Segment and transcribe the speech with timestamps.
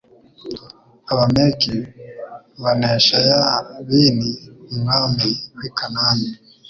[1.11, 1.75] abameki
[2.63, 4.29] banesha yabini
[4.73, 6.29] umwami w i kanani